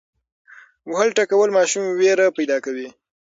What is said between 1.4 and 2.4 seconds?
ماشوم ویره